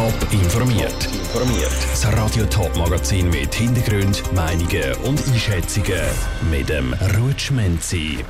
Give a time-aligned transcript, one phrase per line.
[0.00, 1.08] Top informiert.
[1.12, 1.70] Informiert.
[1.90, 6.00] Das Radio Top Magazin mit Hintergrund, Meinungen und Einschätzungen
[6.50, 8.24] mit dem Rutschmenzi.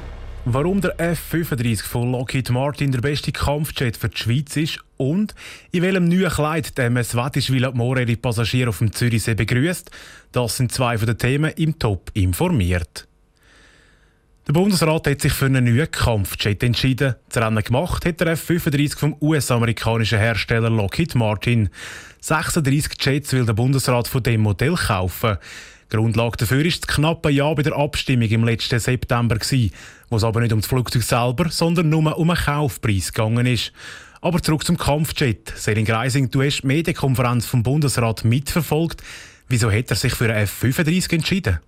[0.47, 5.37] Warum der F-35 von Lockheed Martin der beste Kampfjet für die Schweiz ist und
[5.71, 9.93] in welchem neuen Kleid der MS Wattischwil More ihre Passagiere auf dem Zürichsee begrüßt,
[10.33, 13.07] das sind zwei von den Themen im Top informiert.
[14.47, 17.15] Der Bundesrat hat sich für einen neuen Kampfjet entschieden.
[17.29, 21.69] Das Rennen gemacht hat der F-35 vom US-amerikanischen Hersteller Lockheed Martin.
[22.21, 25.37] 36 Jets will der Bundesrat von dem Modell kaufen.
[25.91, 29.37] Grundlage dafür ist das knappe Ja bei der Abstimmung im letzten September,
[30.09, 33.73] wo es aber nicht um das Flugzeug selber, sondern nur um einen Kaufpreis gegangen ist.
[34.23, 35.53] Aber zurück zum Kampfjet.
[35.55, 39.03] Selin Greising, du hast die Medienkonferenz vom Bundesrat mitverfolgt.
[39.49, 41.59] Wieso hat er sich für einen F-35 entschieden?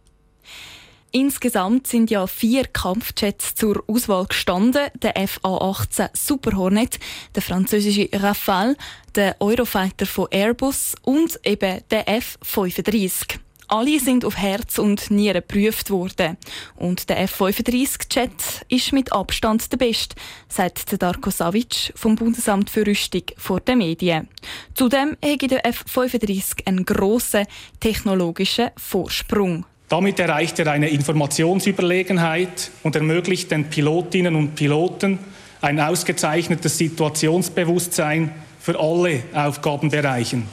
[1.14, 4.88] Insgesamt sind ja vier Kampfjets zur Auswahl gestanden.
[5.02, 6.98] Der FA-18 Super Hornet,
[7.34, 8.76] der französische Rafale,
[9.14, 13.38] der Eurofighter von Airbus und eben der F-35.
[13.68, 16.38] Alle sind auf Herz und Nieren geprüft worden.
[16.76, 20.16] Und der F-35-Jet ist mit Abstand der beste,
[20.48, 24.28] sagt Darko Savic vom Bundesamt für Rüstung vor den Medien.
[24.74, 27.46] Zudem hat der F-35 einen grossen
[27.80, 29.66] technologischen Vorsprung.
[29.92, 35.18] Damit erreicht er eine Informationsüberlegenheit und ermöglicht den Pilotinnen und Piloten
[35.60, 40.48] ein ausgezeichnetes Situationsbewusstsein für alle Aufgabenbereichen.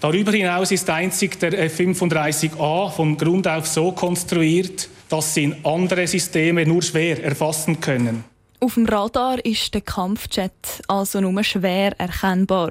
[0.00, 6.64] Darüber hinaus ist einzig der F-35A von Grund auf so konstruiert, dass sie andere Systeme
[6.64, 8.22] nur schwer erfassen können.
[8.60, 12.70] Auf dem Radar ist der Kampfjet also nur schwer erkennbar.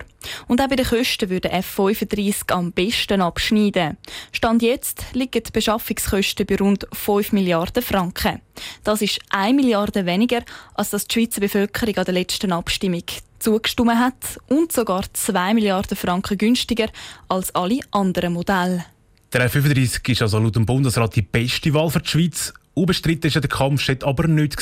[0.49, 3.95] Und auch bei den Kosten würde F-35 am besten abschneiden.
[4.33, 8.41] Stand jetzt liegen die Beschaffungskosten bei rund 5 Milliarden Franken.
[8.83, 10.41] Das ist 1 Milliarde weniger,
[10.73, 13.03] als das die Schweizer Bevölkerung an der letzten Abstimmung
[13.39, 16.89] zugestimmt hat und sogar 2 Milliarden Franken günstiger
[17.29, 18.83] als alle anderen Modelle.
[19.31, 22.53] Der F-35 ist also laut dem Bundesrat die beste Wahl für die Schweiz.
[22.77, 24.55] Unbestritten war der Kampfjet aber nicht.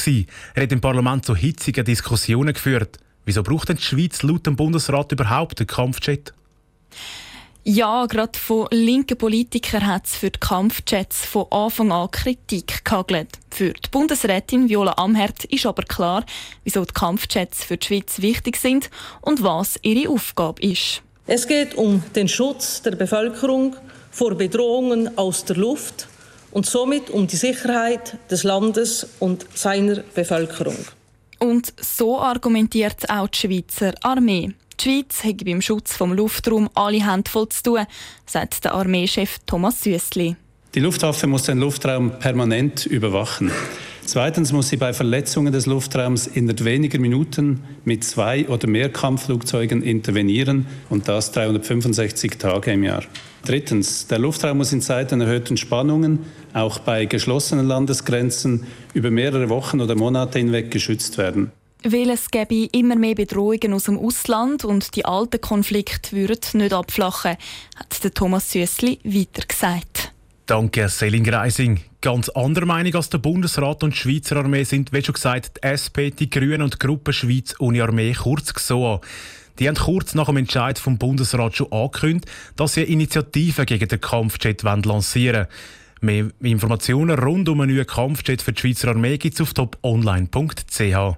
[0.53, 2.98] Er hat im Parlament zu hitzigen Diskussionen geführt.
[3.26, 6.34] Wieso braucht denn die Schweiz laut dem Bundesrat überhaupt einen Kampfjet?
[7.66, 13.40] Ja, gerade von linken Politikern hat es für die Kampfjets von Anfang an Kritik gehagelt.
[13.50, 16.24] Für die Bundesrätin Viola Amherd ist aber klar,
[16.64, 18.90] wieso die Kampfjets für die Schweiz wichtig sind
[19.20, 21.02] und was ihre Aufgabe ist.
[21.28, 23.76] Es geht um den Schutz der Bevölkerung
[24.12, 26.08] vor Bedrohungen aus der Luft
[26.56, 30.78] und somit um die Sicherheit des Landes und seiner Bevölkerung.
[31.38, 34.54] Und so argumentiert auch die Schweizer Armee.
[34.80, 37.86] Die Schweiz hat beim Schutz vom Luftraum alle Hände voll zu tun,
[38.26, 40.38] sagt der Armeechef Thomas Süssli.
[40.74, 43.52] Die Luftwaffe muss den Luftraum permanent überwachen.
[44.06, 49.82] Zweitens muss sie bei Verletzungen des Luftraums innerhalb weniger Minuten mit zwei oder mehr Kampfflugzeugen
[49.82, 53.04] intervenieren und das 365 Tage im Jahr.
[53.46, 56.20] Drittens, der Luftraum muss in Zeiten erhöhten Spannungen,
[56.56, 61.52] auch bei geschlossenen Landesgrenzen, über mehrere Wochen oder Monate hinweg geschützt werden.
[61.84, 66.74] Weil es gäbe immer mehr Bedrohungen aus dem Ausland und die alten Konflikte würden nicht
[66.74, 67.36] abflachen,
[67.76, 70.14] hat Thomas Süssli weiter gesagt.
[70.48, 71.82] Danke, Selin Greising.
[72.02, 75.68] Ganz andere Meinung als der Bundesrat und die Schweizer Armee sind, wie schon gesagt, die
[75.68, 79.02] SP, die Grünen und die Gruppe Schweiz ohne Armee, kurz GSOA.
[79.60, 83.88] Die haben kurz nach dem Entscheid vom Bundesrat schon angekündigt, dass sie eine Initiative gegen
[83.88, 85.48] den Kampfjet lancieren wollen.
[86.02, 91.18] Mehr Informationen rund um einen neuen Kampfjet für die Schweizer Armee gibt es auf toponline.ch.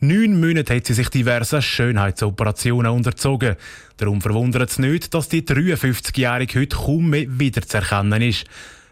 [0.00, 3.56] Neun Monate hat sie sich diverse Schönheitsoperationen unterzogen.
[3.96, 8.44] Darum verwundert es nicht, dass die 53-Jährige heute kaum mehr wiederzuerkennen ist.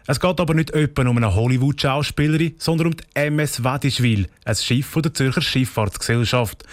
[0.07, 4.91] Es geht aber nicht etwa um eine Hollywood-Schauspielerin, sondern um die MS Wadischwil, ein Schiff
[5.01, 6.63] der Zürcher Schifffahrtsgesellschaft.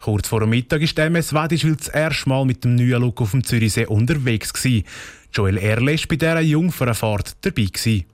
[0.00, 3.22] Kurz vor dem Mittag ist die MS Wadischwil das erste Mal mit dem neuen Look
[3.22, 4.52] auf dem Zürichsee unterwegs.
[4.52, 4.84] Gewesen.
[5.34, 7.64] Joel Erle war bei dieser Jungfernfahrt dabei.
[7.64, 8.04] Gewesen.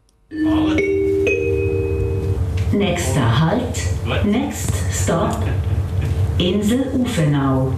[2.72, 4.24] Nächster Halt.
[4.24, 5.42] Next Stop.
[6.38, 7.74] Insel Ufenau.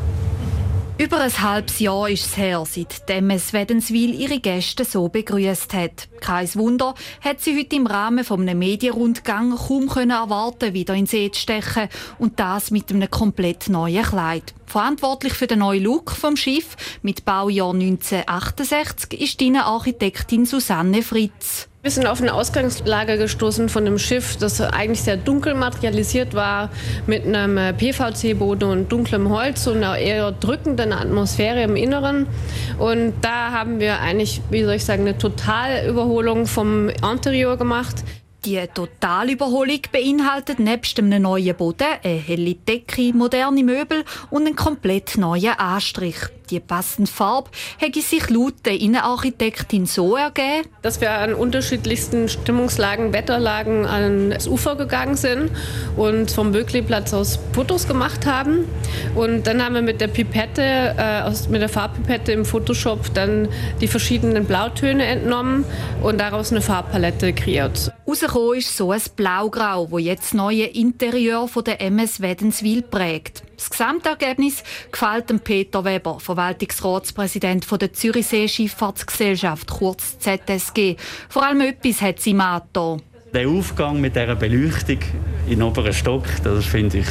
[1.02, 6.08] Über ein halbes Jahr ist es her, seit MS Wädenswil ihre Gäste so begrüßt hat.
[6.20, 11.06] Kein Wunder, hat sie heute im Rahmen von einem Medienrundgang kaum können erwarten, wieder in
[11.06, 11.88] See zu stechen
[12.20, 14.54] und das mit einem komplett neuen Kleid.
[14.66, 21.68] Verantwortlich für den neuen Look vom Schiff mit Baujahr 1968 ist die Architektin Susanne Fritz.
[21.84, 26.70] Wir sind auf ein Ausgangslager gestoßen von einem Schiff, das eigentlich sehr dunkel materialisiert war,
[27.08, 32.28] mit einem äh, PVC-Boden und dunklem Holz und einer eher drückenden Atmosphäre im Inneren.
[32.78, 38.04] Und da haben wir eigentlich, wie soll ich sagen, eine Totalüberholung vom Interieur gemacht.
[38.44, 45.18] Die Totalüberholung beinhaltet nebst einem neuen Boden eine helle Decke, moderne Möbel und einen komplett
[45.18, 46.14] neuen Anstrich.
[46.52, 53.14] Die passende Farbe hätte sich laut der Innenarchitektin so ergeben, dass wir an unterschiedlichsten Stimmungslagen,
[53.14, 55.50] Wetterlagen ans Ufer gegangen sind
[55.96, 58.66] und vom Böckli-Platz aus Fotos gemacht haben.
[59.14, 63.48] Und dann haben wir mit der Pipette, äh, aus, mit der Farbpipette im Photoshop dann
[63.80, 65.64] die verschiedenen Blautöne entnommen
[66.02, 67.92] und daraus eine Farbpalette kreiert.
[68.06, 73.42] Rausgekommen ist so ein Blaugrau, wo jetzt das neue Interieur von der MS Wädenswil prägt.
[73.56, 80.96] Das Gesamtergebnis gefällt dem Peter Weber, Verwaltungsratspräsident der Zürichsee Schifffahrtsgesellschaft, kurz ZSG.
[81.28, 82.36] Vor allem etwas hat sie
[82.72, 82.96] da.
[83.32, 84.98] Der Aufgang mit dieser Beleuchtung
[85.48, 87.06] den oberen Stock, das finde ich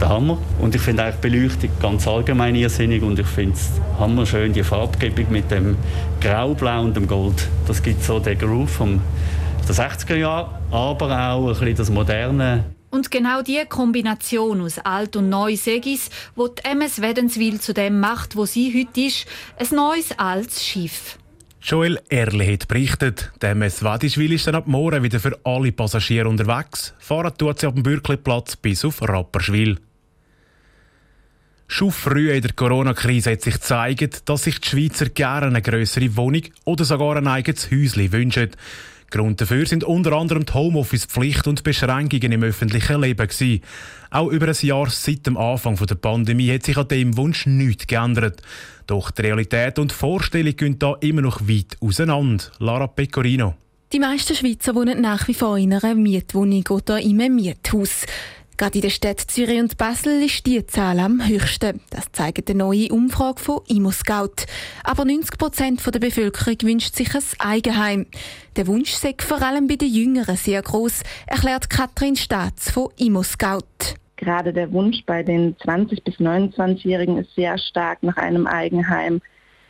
[0.00, 0.38] der Hammer.
[0.60, 5.30] Und ich finde eigentlich Beleuchtung ganz allgemein irrsinnig und ich finde es hammerschön, die Farbgebung
[5.30, 5.76] mit dem
[6.20, 7.48] Grau-Blau und dem Gold.
[7.66, 9.00] Das gibt so den Groove vom
[9.68, 15.16] der 60er Jahre, aber auch ein bisschen das moderne und genau diese Kombination aus alt
[15.16, 19.26] und neu Segis, wo die MS Wädenswil zu dem macht, wo sie heute ist,
[19.56, 21.18] ein neues altes Schiff.
[21.62, 26.26] Joel Erle hat berichtet, der MS Wadischwil ist dann ab morgen wieder für alle Passagiere
[26.26, 26.94] unterwegs.
[26.98, 29.78] Fahren tut sie ab dem Bürkliplatz bis auf Rapperschwil.
[31.68, 36.16] Schon früh in der Corona-Krise hat sich gezeigt, dass sich die Schweizer gerne eine größere
[36.16, 38.50] Wohnung oder sogar ein eigenes Häuschen wünschen.
[39.10, 43.26] Grund dafür sind unter anderem die Homeoffice-Pflicht und Beschränkungen im öffentlichen Leben.
[43.26, 43.60] Gewesen.
[44.10, 47.86] Auch über ein Jahr seit dem Anfang der Pandemie hat sich an dem Wunsch nichts
[47.86, 48.42] geändert.
[48.86, 52.44] Doch die Realität und die Vorstellung gehen da immer noch weit auseinander.
[52.58, 53.54] Lara Pecorino.
[53.92, 58.06] Die meisten Schweizer wohnen nach wie vor in einer Mietwohnung oder in einem Miethaus.
[58.60, 61.80] Gerade in den Städten Zürich und Basel ist die Zahl am höchsten.
[61.88, 64.44] Das zeigt eine neue Umfrage von ImmoScout.
[64.84, 68.04] Aber 90 Prozent der Bevölkerung wünscht sich ein Eigenheim.
[68.56, 73.96] Der Wunsch sei vor allem bei den Jüngeren sehr groß, erklärt Katrin Staats von ImmoScout.
[74.16, 79.22] Gerade der Wunsch bei den 20- bis 29-Jährigen ist sehr stark nach einem Eigenheim.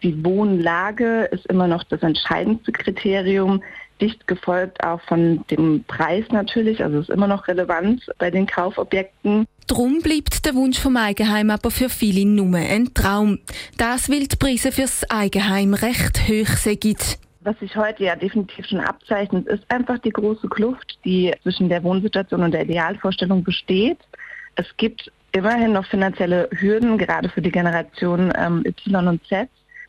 [0.03, 3.63] Die Wohnlage ist immer noch das entscheidendste Kriterium
[4.01, 6.83] dicht gefolgt auch von dem Preis natürlich.
[6.83, 9.47] Also es ist immer noch relevant bei den Kaufobjekten.
[9.67, 13.39] Drum bleibt der Wunsch vom Eigenheim aber für viele nur ein Traum.
[13.79, 17.19] Das, weil die Preise fürs Eigenheim recht hoch sind.
[17.43, 21.83] Was sich heute ja definitiv schon abzeichnet, ist einfach die große Kluft, die zwischen der
[21.83, 23.99] Wohnsituation und der Idealvorstellung besteht.
[24.57, 29.49] Es gibt immerhin noch finanzielle Hürden, gerade für die Generation ähm, Y und Z,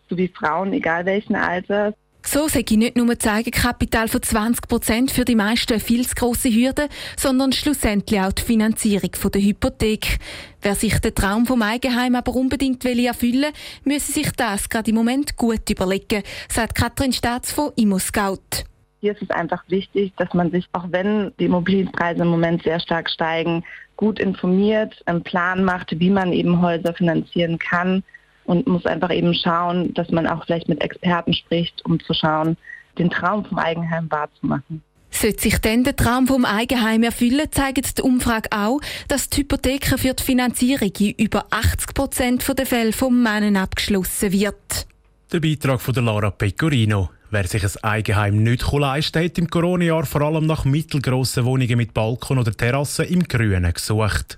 [0.10, 1.94] sowie Frauen, egal welchen Alters.
[2.34, 6.48] So sei nicht nur das Eigenkapital von 20 Prozent für die meisten viel zu grosse
[6.48, 6.88] Hürde,
[7.18, 10.18] sondern schlussendlich auch die Finanzierung der Hypothek.
[10.62, 13.52] Wer sich den Traum vom Eigenheim aber unbedingt erfüllen will,
[13.84, 18.64] müsse sich das gerade im Moment gut überlegen, sagt Katrin Staats von ImmoScout.
[19.02, 22.80] Hier ist es einfach wichtig, dass man sich, auch wenn die Immobilienpreise im Moment sehr
[22.80, 23.66] stark steigen,
[23.98, 28.06] gut informiert, einen Plan macht, wie man eben Häuser finanzieren kann
[28.46, 32.58] und muss einfach eben schauen, dass man auch vielleicht mit Experten spricht, um zu schauen,
[32.98, 34.84] den Traum vom Eigenheim wahrzumachen.
[35.12, 38.80] Sollte sich denn der Traum vom Eigenheim erfüllen, zeigt die Umfrage auch,
[39.10, 44.32] dass die Hypotheken für die Finanzierung in über 80 Prozent der Fälle vom Männern abgeschlossen
[44.32, 44.88] wird.
[45.32, 47.10] Der Beitrag von Lara Pecorino.
[47.30, 51.78] Wer sich ein Eigenheim nicht leisten kann, hat im Corona-Jahr vor allem nach mittelgrossen Wohnungen
[51.78, 54.38] mit Balkon oder Terrassen im Grünen gesucht.